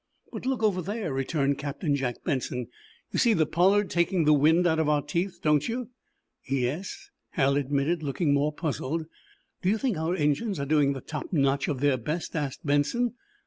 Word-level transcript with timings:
"But 0.33 0.47
look 0.47 0.63
over 0.63 0.81
there," 0.81 1.13
returned 1.13 1.59
Captain 1.59 1.95
Jack 1.95 2.23
Benson. 2.23 2.69
"You 3.11 3.19
see 3.19 3.33
the 3.33 3.45
'Pollard' 3.45 3.91
taking 3.91 4.25
the 4.25 4.33
wind 4.33 4.65
out 4.65 4.79
of 4.79 4.89
our 4.89 5.03
teeth, 5.03 5.37
don't 5.43 5.67
you?" 5.69 5.91
"Yes," 6.49 7.11
Hal 7.33 7.55
admitted, 7.55 8.01
looking 8.01 8.33
more 8.33 8.51
puzzled. 8.51 9.05
"Do 9.61 9.69
you 9.69 9.77
think 9.77 9.99
our 9.99 10.15
engines 10.15 10.59
are 10.59 10.65
doing 10.65 10.93
the 10.93 11.01
top 11.01 11.31
notch 11.31 11.67
of 11.67 11.81
their 11.81 11.97
best?" 11.97 12.35
asked 12.35 12.65
Benson. 12.65 13.13